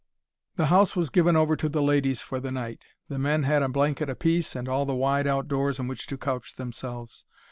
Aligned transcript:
The 0.55 0.65
house 0.73 0.95
was 0.95 1.11
given 1.11 1.35
over 1.35 1.55
to 1.55 1.69
the 1.69 1.79
ladies 1.83 2.23
for 2.23 2.39
the 2.39 2.51
night. 2.51 2.85
The 3.07 3.19
men 3.19 3.43
had 3.43 3.61
a 3.61 3.69
blanket 3.69 4.09
apiece, 4.09 4.55
and 4.55 4.67
all 4.67 4.87
the 4.87 4.95
wide 4.95 5.27
out 5.27 5.47
doors 5.47 5.77
in 5.77 5.87
which 5.87 6.07
to 6.07 6.17
couch 6.17 6.55
themselves. 6.55 7.23